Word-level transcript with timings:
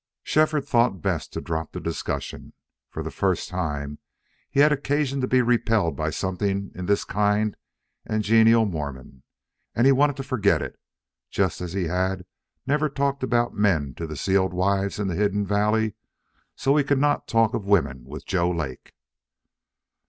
Shefford 0.23 0.65
thought 0.67 1.03
best 1.03 1.31
to 1.33 1.41
drop 1.41 1.73
the 1.73 1.79
discussion. 1.79 2.53
For 2.89 3.03
the 3.03 3.11
first 3.11 3.49
time 3.49 3.99
he 4.49 4.59
had 4.61 4.71
occasion 4.71 5.21
to 5.21 5.27
be 5.27 5.43
repelled 5.43 5.95
by 5.95 6.09
something 6.09 6.71
in 6.73 6.87
this 6.87 7.03
kind 7.05 7.55
and 8.03 8.23
genial 8.23 8.65
Mormon, 8.65 9.21
and 9.75 9.85
he 9.85 9.91
wanted 9.91 10.17
to 10.17 10.23
forget 10.23 10.59
it. 10.59 10.79
Just 11.29 11.61
as 11.61 11.73
he 11.73 11.83
had 11.83 12.25
never 12.65 12.89
talked 12.89 13.21
about 13.21 13.53
men 13.53 13.93
to 13.93 14.07
the 14.07 14.17
sealed 14.17 14.55
wives 14.55 14.97
in 14.97 15.07
the 15.07 15.13
hidden 15.13 15.45
valley, 15.45 15.93
so 16.55 16.75
he 16.77 16.83
could 16.83 16.97
not 16.97 17.27
talk 17.27 17.53
of 17.53 17.67
women 17.67 18.03
to 18.05 18.19
Joe 18.25 18.49
Lake. 18.49 18.95